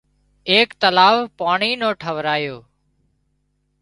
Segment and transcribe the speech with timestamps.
[0.51, 2.57] ايڪ تلاوَ پاڻي نو ٺاهرايو